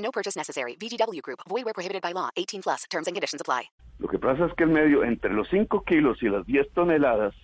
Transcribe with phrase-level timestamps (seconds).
[0.00, 0.76] No purchase necessary.
[0.76, 1.40] VGW Group.
[1.48, 2.30] Void where prohibited by law.
[2.36, 2.86] 18 plus.
[2.88, 3.70] Terms and conditions apply.
[3.98, 7.34] Lo que pasa es que el medio, entre los 5 kilos y las 10 toneladas,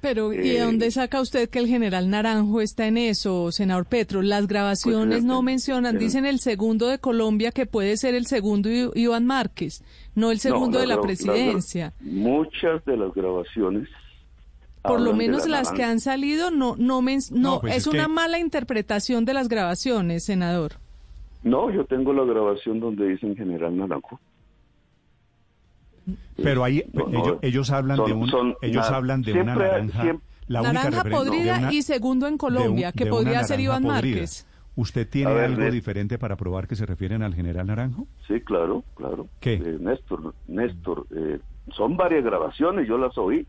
[0.00, 3.86] Pero, ¿y de Eh, dónde saca usted que el general Naranjo está en eso, senador
[3.86, 4.20] Petro?
[4.20, 8.16] Las grabaciones Pues, no eh, mencionan, eh, dicen el segundo de Colombia que puede ser
[8.16, 9.84] el segundo Iván Márquez,
[10.16, 11.92] no el segundo no, de la presidencia.
[12.00, 13.88] gra- muchas de las grabaciones.
[14.82, 17.76] Por lo de menos la las que han salido no no men- no, No, pues
[17.76, 20.80] es, es una que- mala interpretación de las grabaciones, senador.
[21.42, 24.20] No, yo tengo la grabación donde dicen General Naranjo.
[26.36, 29.32] Pero ahí No, no, ellos, ellos hablan son- de un, son ellos na- hablan de
[29.34, 33.44] una naranja, siempre- la única Naranja podrida una- y segundo en un- Colombia, que podría
[33.44, 33.94] ser Iván podrida.
[34.16, 34.46] Márquez.
[34.74, 38.06] ¿Usted tiene ver, algo de- diferente para probar que se refieren al general Naranjo?
[38.26, 39.28] Sí, claro, claro.
[39.38, 39.54] ¿Qué?
[39.54, 41.38] Eh, Néstor, Néstor, eh,
[41.76, 43.46] son varias grabaciones, yo las oí.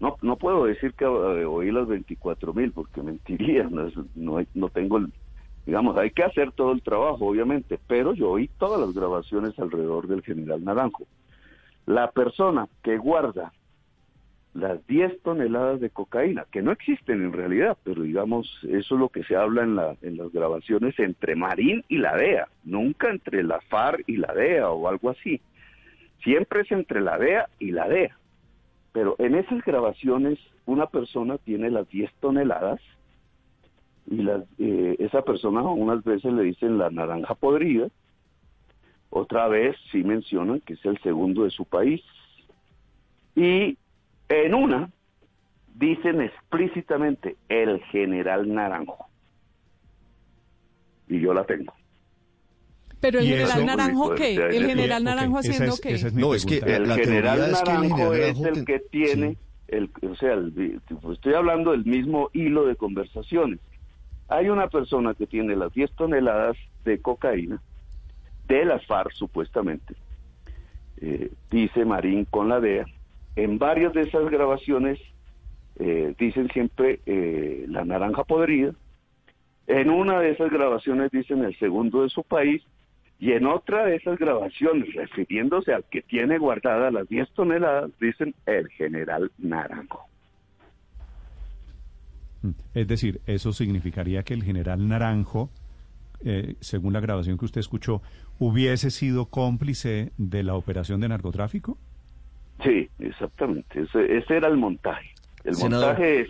[0.00, 4.36] No, no puedo decir que eh, oí las 24 mil porque mentiría, no, es- no,
[4.38, 5.12] hay- no tengo el,
[5.68, 10.06] digamos, hay que hacer todo el trabajo, obviamente, pero yo oí todas las grabaciones alrededor
[10.06, 11.06] del general Naranjo.
[11.84, 13.52] La persona que guarda
[14.54, 19.10] las 10 toneladas de cocaína, que no existen en realidad, pero digamos, eso es lo
[19.10, 23.42] que se habla en, la, en las grabaciones entre Marín y la DEA, nunca entre
[23.42, 25.42] la FARC y la DEA o algo así.
[26.24, 28.16] Siempre es entre la DEA y la DEA.
[28.92, 32.80] Pero en esas grabaciones una persona tiene las 10 toneladas
[34.10, 37.88] y las, eh, esa persona unas veces le dicen la naranja podrida,
[39.10, 42.02] otra vez sí mencionan que es el segundo de su país.
[43.36, 43.76] Y
[44.28, 44.90] en una
[45.74, 49.06] dicen explícitamente el general Naranjo.
[51.08, 51.72] Y yo la tengo.
[53.00, 54.34] Pero el general eso- Naranjo, Pues, ¿qué?
[54.34, 55.94] El general Naranjo haciendo es- qué?
[55.94, 59.32] es No, es que El la general es que el Naranjo es el que tiene,
[59.34, 59.38] sí.
[59.68, 60.80] el, o sea, el-
[61.12, 63.60] estoy hablando del mismo hilo de conversaciones.
[64.28, 67.60] Hay una persona que tiene las 10 toneladas de cocaína
[68.46, 69.94] de las FARC, supuestamente,
[71.00, 72.86] eh, dice Marín con la DEA.
[73.36, 74.98] En varias de esas grabaciones
[75.78, 78.72] eh, dicen siempre eh, la naranja podrida.
[79.66, 82.62] En una de esas grabaciones dicen el segundo de su país
[83.20, 88.34] y en otra de esas grabaciones, refiriéndose al que tiene guardadas las 10 toneladas, dicen
[88.46, 90.06] el general Naranjo.
[92.42, 92.50] Mm.
[92.74, 95.50] Es decir, eso significaría que el general Naranjo,
[96.24, 98.02] eh, según la grabación que usted escuchó,
[98.38, 101.78] hubiese sido cómplice de la operación de narcotráfico.
[102.62, 103.82] Sí, exactamente.
[103.82, 105.10] Ese, ese era el montaje.
[105.44, 106.28] El Senador, montaje es,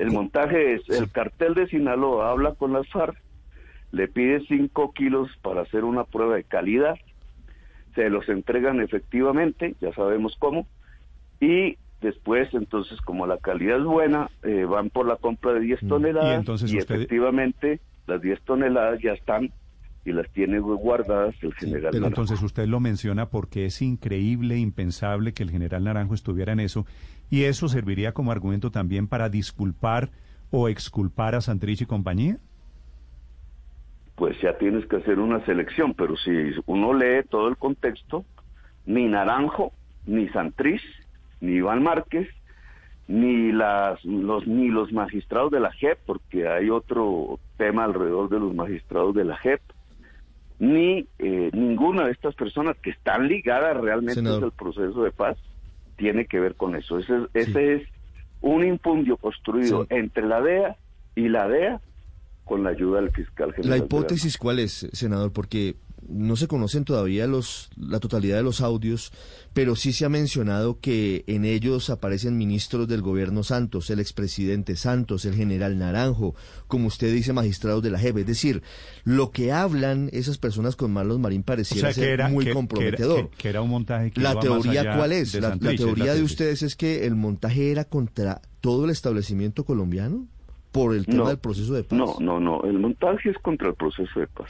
[0.00, 3.16] el montaje es, el cartel de Sinaloa habla con las FARC,
[3.90, 6.96] le pide 5 kilos para hacer una prueba de calidad,
[7.94, 10.66] se los entregan efectivamente, ya sabemos cómo,
[11.40, 15.82] y después, entonces, como la calidad es buena, eh, van por la compra de 10
[15.82, 15.88] Mm.
[15.88, 19.50] toneladas Y entonces usted- efectivamente las 10 toneladas ya están
[20.04, 21.90] y las tiene guardadas el general.
[21.90, 22.22] Pero Naranjo.
[22.22, 26.86] entonces usted lo menciona porque es increíble, impensable que el general Naranjo estuviera en eso,
[27.28, 30.10] y eso serviría como argumento también para disculpar
[30.50, 32.38] o exculpar a Santrich y compañía.
[34.14, 36.30] pues ya tienes que hacer una selección, pero si
[36.66, 38.24] uno lee todo el contexto,
[38.84, 39.72] ni Naranjo,
[40.06, 40.82] ni Santrich,
[41.40, 42.28] ni Iván Márquez,
[43.06, 48.38] ni las los ni los magistrados de la JEP, porque hay otro tema alrededor de
[48.38, 49.60] los magistrados de la JEP,
[50.58, 55.36] ni eh, ninguna de estas personas que están ligadas realmente al proceso de paz
[55.96, 56.98] tiene que ver con eso.
[56.98, 57.26] Ese, Sí.
[57.34, 57.88] ese es
[58.40, 59.88] un impundio construido Sí.
[59.94, 60.76] entre la DEA
[61.14, 61.80] y la DEA
[62.44, 63.78] con la ayuda del fiscal general.
[63.78, 68.60] La hipótesis cuál es, senador, porque no se conocen todavía los la totalidad de los
[68.60, 69.12] audios,
[69.52, 74.76] pero sí se ha mencionado que en ellos aparecen ministros del gobierno Santos, el expresidente
[74.76, 76.34] Santos, el general Naranjo,
[76.66, 78.18] como usted dice, magistrados de la JEP.
[78.18, 78.62] Es decir,
[79.04, 82.44] lo que hablan esas personas con Marlos Marín O pareciera sea, ser era, muy que-
[82.44, 83.30] que era- comprometedor.
[83.30, 85.32] que- que era un montaje que La más teoría allá cuál es?
[85.32, 90.26] de La, teoría de ustedes es que el montaje era contra todo el establecimiento colombiano
[90.72, 91.98] por el tema No, del proceso de paz.
[91.98, 92.62] No, no, no.
[92.64, 94.48] El montaje es contra el proceso de paz.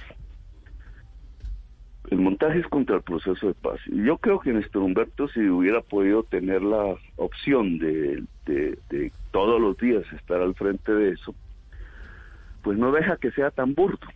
[2.10, 3.78] El montaje es contra el proceso de paz.
[3.86, 9.60] Yo creo que Néstor Humberto, si hubiera podido tener la opción de, de, de todos
[9.60, 11.34] los días estar al frente de eso,
[12.62, 14.06] pues no deja que sea tan burdo.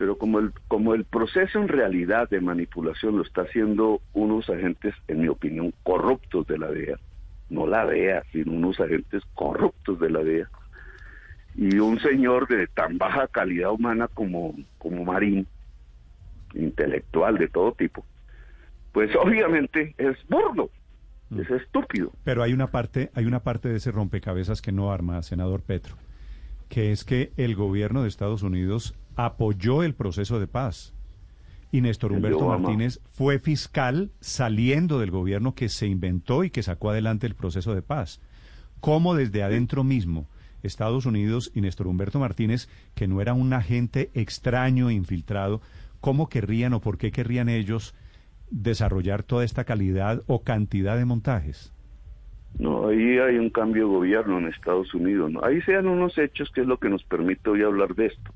[0.00, 4.94] pero como el, como el proceso en realidad de manipulación lo está haciendo unos agentes,
[5.08, 6.96] en mi opinión, corruptos de la DEA,
[7.50, 10.48] no la DEA, sino unos agentes corruptos de la DEA,
[11.54, 15.46] y un señor de tan baja calidad humana como, como Marín,
[16.54, 18.04] intelectual de todo tipo,
[18.92, 20.70] pues obviamente es burdo,
[21.30, 21.40] Mm.
[21.40, 22.12] es estúpido.
[22.24, 25.94] Pero hay una parte, hay una parte de ese rompecabezas que no arma, senador Petro,
[26.68, 30.92] que es que el gobierno de Estados Unidos apoyó el proceso de paz.
[31.72, 32.48] Y Néstor Humberto.
[32.48, 37.76] Martínez fue fiscal saliendo del gobierno que se inventó y que sacó adelante el proceso
[37.76, 38.20] de paz.
[38.80, 40.26] ¿Cómo desde adentro mismo
[40.64, 45.60] Estados Unidos y Néstor Humberto Martínez, que no era un agente extraño, infiltrado,
[46.00, 47.94] cómo querrían o por qué querrían ellos
[48.50, 51.72] desarrollar toda esta calidad o cantidad de montajes?
[52.58, 55.30] No, ahí hay un cambio de gobierno en Estados Unidos.
[55.30, 55.44] ¿no?
[55.44, 58.32] Ahí sean unos hechos que es lo que nos permite hoy hablar de esto.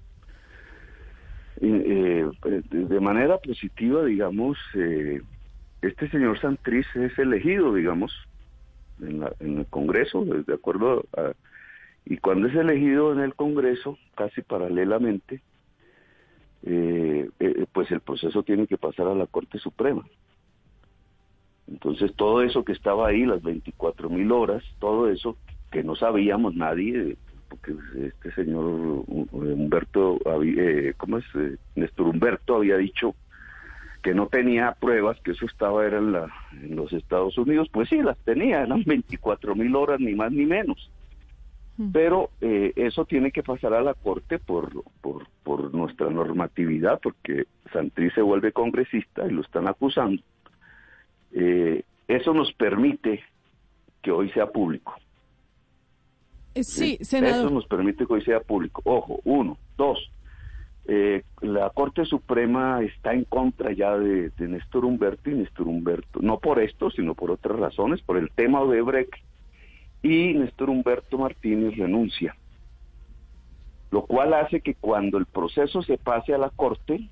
[1.61, 2.27] Eh,
[2.71, 5.23] de manera positiva, digamos, eh,
[5.83, 8.13] este señor Santriz es elegido, digamos,
[9.01, 11.33] en, la- en el Congreso, de acuerdo a...
[12.07, 15.43] Y cuando es elegido en el Congreso, casi paralelamente,
[16.67, 20.05] eh, eh, pues el proceso tiene que pasar a la Corte Suprema.
[21.67, 25.37] Entonces todo eso que estaba ahí, las 24 mil horas, todo eso
[25.71, 27.17] que no sabíamos nadie,
[27.49, 27.75] porque
[28.07, 28.65] este señor
[29.33, 31.25] Humberto, eh, ¿cómo es?
[31.35, 33.15] Eh, Néstor Humberto había dicho
[34.03, 37.89] que no tenía pruebas, que eso estaba era en, la, en los Estados Unidos, pues
[37.89, 40.91] sí, las tenía, eran 24 mil horas, ni más ni menos.
[41.93, 47.47] Pero eh, eso tiene que pasar a la Corte por, por, por nuestra normatividad, porque
[47.73, 50.23] Santriz se vuelve congresista y lo están acusando.
[51.33, 53.25] Eh, eso nos permite
[54.03, 54.95] que hoy sea público.
[56.55, 57.51] Eh, Sí, Eso senador.
[57.51, 58.81] nos permite que hoy sea público.
[58.85, 59.57] Ojo, uno.
[59.77, 59.99] Dos,
[60.87, 66.21] eh, la Corte Suprema está en contra ya de, de Néstor Humberto y Néstor Humberto,
[66.23, 69.15] no por esto, sino por otras razones, por el tema Odebrecht,
[70.05, 72.37] y Néstor Humberto Martínez renuncia.
[73.91, 77.09] Lo cual hace que cuando el proceso se pase a la Corte,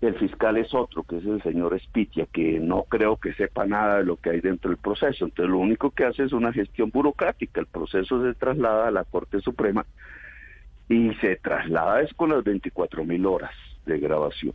[0.00, 3.98] el fiscal es otro, que es el señor Espitia, que no creo que sepa nada
[3.98, 5.24] de lo que hay dentro del proceso.
[5.24, 7.60] Entonces lo único que hace es una gestión burocrática.
[7.60, 9.86] El proceso se traslada a la Corte Suprema
[10.88, 13.54] y se traslada es con las 24 mil horas
[13.86, 14.54] de grabación.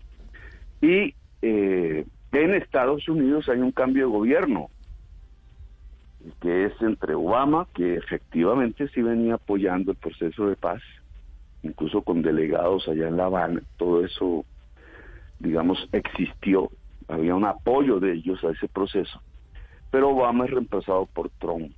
[0.82, 4.70] Y eh, en Estados Unidos hay un cambio de gobierno,
[6.42, 10.82] que es entre Obama, que efectivamente sí venía apoyando el proceso de paz,
[11.64, 14.46] incluso con delegados allá en La Habana, todo eso
[15.44, 16.72] digamos, existió,
[17.08, 19.22] había un apoyo de ellos a ese proceso,
[19.92, 21.72] pero Obama es reemplazado por Trump.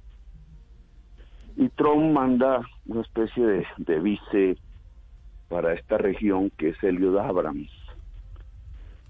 [1.57, 4.57] Y Trump manda una especie de, de vice
[5.50, 7.71] para esta región que es Eliot Abrams.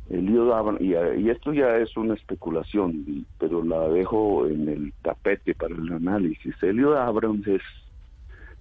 [0.10, 5.56] Eliot Abrams, y, y esto ya es una especulación, pero la dejo en el tapete
[5.56, 6.56] para el análisis.
[6.62, 7.62] Eliot Abrams es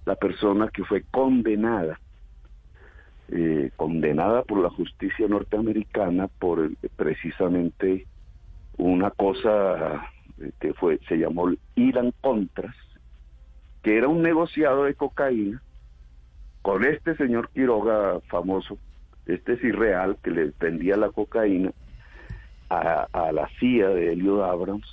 [0.05, 1.99] la persona que fue condenada
[3.29, 8.05] eh, condenada por la justicia norteamericana por eh, precisamente
[8.77, 12.75] una cosa eh, que fue se llamó Irán Contras,
[13.81, 15.59] que era un negociado de cocaína
[16.61, 18.77] con este señor Quiroga famoso,
[19.25, 21.71] este es irreal que le vendía la cocaína
[22.69, 24.87] a, a la CIA de Elliot Abrams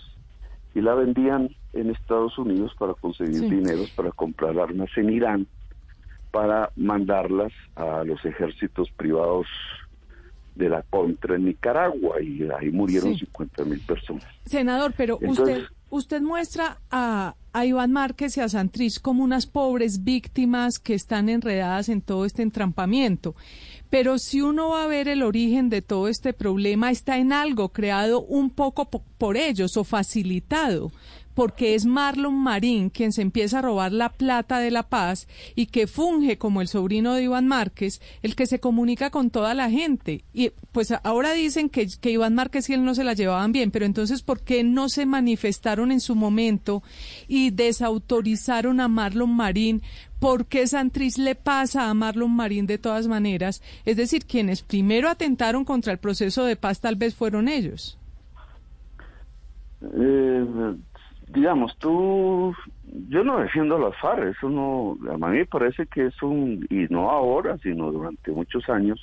[0.74, 3.48] y la vendían en Estados Unidos para conseguir Sí.
[3.50, 5.46] dineros para comprar armas en Irán
[6.30, 9.46] para mandarlas a los ejércitos privados
[10.54, 13.20] de la contra en Nicaragua y ahí murieron Sí.
[13.20, 14.24] 50 mil personas.
[14.46, 19.46] Senador, pero Entonces- usted usted muestra a, a Iván Márquez y a Santrich como unas
[19.46, 23.34] pobres víctimas que están enredadas en todo este entrampamiento.
[23.92, 27.68] Pero si uno va a ver el origen de todo este problema, está en algo
[27.74, 30.90] creado un poco po- por ellos o facilitado
[31.34, 35.64] porque es Marlon Marín quien se empieza a robar la plata de la paz y
[35.66, 39.70] que funge como el sobrino de Iván Márquez, el que se comunica con toda la
[39.70, 40.24] gente.
[40.34, 43.70] Y pues ahora dicen que, que Iván Márquez y él no se la llevaban bien,
[43.70, 46.82] pero entonces ¿por qué no se manifestaron en su momento
[47.28, 49.80] y desautorizaron a Marlon Marín?
[50.22, 53.60] ¿Por qué Santriz le pasa a Marlon Marín de todas maneras?
[53.84, 57.98] Es decir, quienes primero atentaron contra el proceso de paz tal vez fueron ellos.
[59.82, 60.46] Eh,
[61.26, 62.54] digamos, tú,
[63.08, 66.68] yo no defiendo a las FARC, eso no, a mí me parece que es un,
[66.70, 69.00] y no ahora, sino durante muchos años,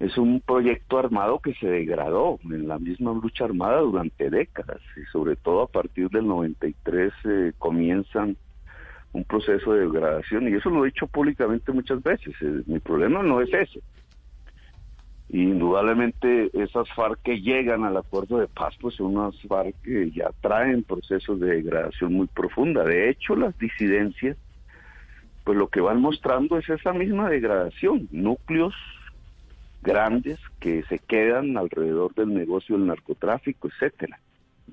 [0.00, 5.10] es un proyecto armado que se degradó en la misma lucha armada durante décadas, y
[5.10, 8.36] sobre todo a partir del 93 eh, comienzan
[9.14, 13.22] un proceso de degradación, y eso lo he dicho públicamente muchas veces, eh, mi problema
[13.22, 13.80] no es ese,
[15.30, 20.30] indudablemente esas FARC que llegan al acuerdo de paz, pues son unas FARC que ya
[20.40, 22.84] traen procesos de degradación muy profunda.
[22.84, 24.36] De hecho, las disidencias,
[25.44, 28.74] pues lo que van mostrando es esa misma degradación, núcleos
[29.82, 34.18] grandes que se quedan alrededor del negocio del narcotráfico, etcétera.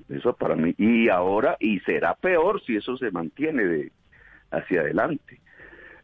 [0.08, 3.92] Eso para mí y ahora y será peor si eso se mantiene de
[4.52, 5.40] hacia adelante.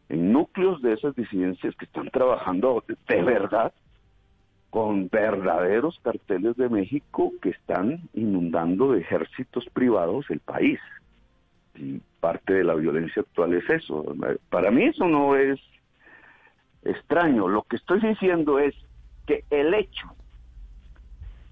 [0.09, 3.71] En núcleos de esas disidencias que están trabajando de verdad
[4.69, 10.79] con verdaderos carteles de México que están inundando de ejércitos privados el país.
[11.75, 14.15] Y parte de la violencia actual es eso.
[14.49, 15.59] Para mí eso no es
[16.83, 17.47] extraño.
[17.47, 18.75] Lo que estoy diciendo es
[19.25, 20.07] que el hecho,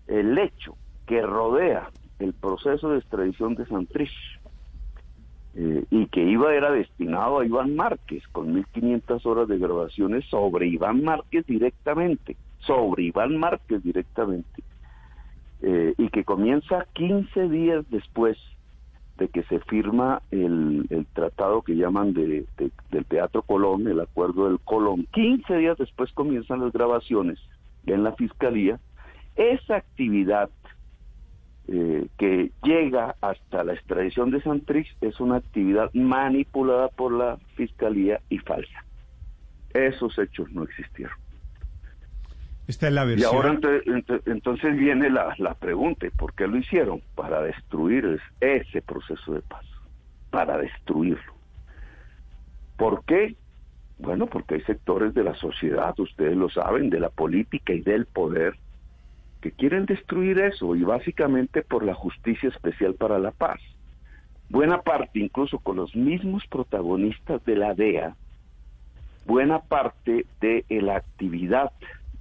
[0.07, 0.75] el hecho
[1.05, 1.89] que rodea
[2.19, 4.11] el proceso de extradición de Santrich
[5.57, 10.67] eh, y que iba era destinado a Iván Márquez con 1500 horas de grabaciones sobre
[10.67, 12.37] Iván Márquez directamente
[12.67, 14.63] sobre Iván Márquez directamente,
[15.61, 18.37] eh, y que comienza 15 días después
[19.17, 22.45] de que se firma el, tratado que llaman de,
[22.91, 25.07] del Teatro Colón, el acuerdo del Colón.
[25.13, 27.39] 15 días después comienzan las grabaciones
[27.87, 28.79] en la Fiscalía.
[29.35, 30.49] Esa actividad
[31.67, 38.21] eh, que llega hasta la extradición de Santrix es una actividad manipulada por la Fiscalía
[38.29, 38.85] y falsa.
[39.73, 41.15] Esos hechos no existieron.
[42.67, 43.33] Esta es la versión.
[43.33, 43.59] Y ahora
[44.25, 47.01] entonces viene la, la pregunta, ¿por qué lo hicieron?
[47.15, 49.65] Para destruir ese proceso de paz,
[50.29, 51.33] para destruirlo.
[52.77, 53.35] ¿Por qué?
[53.99, 58.05] Bueno, porque hay sectores de la sociedad, ustedes lo saben, de la política y del
[58.05, 58.55] poder,
[59.51, 63.59] quieren destruir eso y básicamente por la justicia especial para la paz.
[64.49, 68.15] Buena parte, incluso con los mismos protagonistas de la DEA,
[69.25, 71.71] buena parte de la actividad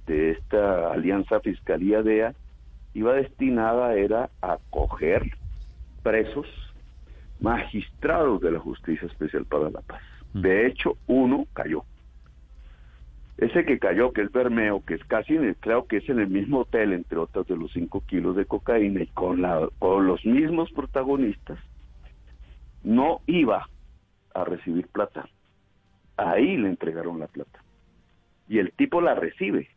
[0.05, 2.33] de esta alianza Fiscalía DEA
[2.93, 5.37] iba destinada era a acoger
[6.03, 6.47] presos
[7.39, 10.01] magistrados de la Justicia Especial para la Paz.
[10.33, 10.41] Mm.
[10.41, 11.83] De hecho, uno cayó.
[13.37, 16.61] Ese que cayó, que es Bermeo, que es casi, creo que es en el mismo
[16.61, 20.71] hotel, entre otras de los cinco kilos de cocaína, y con, la, con los mismos
[20.71, 21.59] protagonistas,
[22.83, 23.69] no iba
[24.33, 25.29] a recibir plata.
[26.15, 27.63] Ahí le entregaron la plata.
[28.49, 29.69] Y el tipo la recibe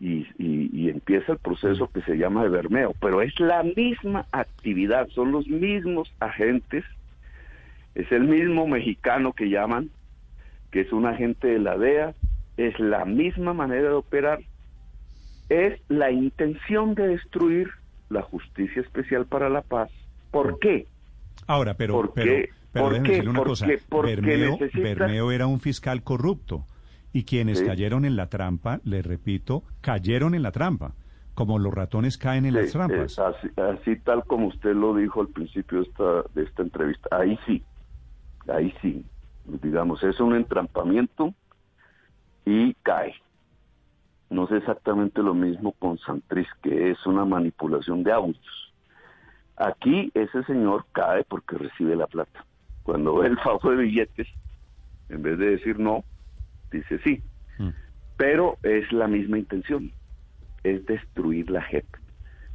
[0.00, 5.32] y, empieza el proceso que se llama de Bermeo, pero es la misma actividad, son
[5.32, 6.84] los mismos agentes,
[7.94, 9.90] es el mismo mexicano que llaman,
[10.70, 12.14] que es un agente de la DEA,
[12.56, 14.40] es la misma manera de operar,
[15.48, 17.70] es la intención de destruir
[18.08, 19.90] la justicia especial para la paz.
[20.30, 20.86] ¿Por qué?
[21.46, 23.66] Ahora, pero, pero, pero una cosa,
[24.74, 26.64] Bermeo era un fiscal corrupto
[27.12, 30.92] y quienes cayeron en la trampa, les repito, cayeron en la trampa,
[31.34, 33.18] como los ratones caen en las trampas.
[33.18, 37.62] así, tal como usted lo dijo al principio de esta, de esta entrevista, ahí sí,
[38.48, 39.04] ahí sí,
[39.46, 41.34] digamos, es un entrampamiento
[42.44, 43.14] y cae.
[44.28, 48.74] No es exactamente lo mismo con Santriz, que es una manipulación de audios.
[49.56, 52.44] Aquí ese señor cae porque recibe la plata.
[52.82, 54.28] Cuando ve el fajo de billetes,
[55.08, 56.04] en vez de decir no,
[56.70, 57.22] dice sí,
[57.58, 57.70] mm.
[58.16, 59.92] pero es la misma intención,
[60.62, 61.86] es destruir la JEP.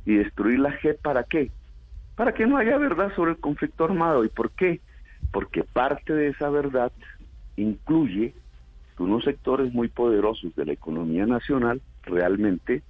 [0.06, 1.52] ¿Y destruir la JEP para qué?
[2.16, 4.26] Para que no haya verdad sobre el conflicto armado.
[4.26, 4.82] ¿Y por qué?
[5.32, 6.92] Porque parte de esa verdad
[7.56, 8.34] incluye
[8.98, 12.84] que unos sectores muy poderosos de la economía nacional realmente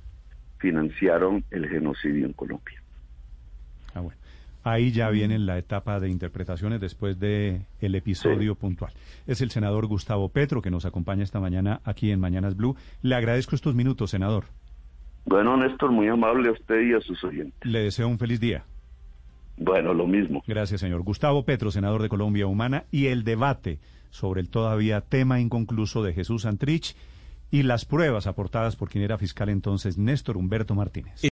[0.57, 2.81] financiaron el genocidio en Colombia.
[3.93, 4.21] Ah, bueno.
[4.63, 8.93] Ahí ya viene la etapa de interpretaciones después de el episodio puntual.
[9.25, 12.75] Es el senador Gustavo Petro que nos acompaña esta mañana aquí en Mañanas Blue.
[13.01, 14.45] Le agradezco estos minutos, senador.
[15.25, 17.59] Bueno, Néstor, muy amable a usted y a sus oyentes.
[17.63, 18.63] Le deseo un feliz día.
[19.61, 20.43] Bueno, lo mismo.
[20.47, 21.03] Gracias, señor.
[21.03, 26.13] Gustavo Petro, senador de Colombia Humana, y el debate sobre el todavía tema inconcluso de
[26.13, 26.95] Jesús Antrich
[27.51, 31.21] y las pruebas aportadas por quien era fiscal entonces, Néstor Humberto Martínez.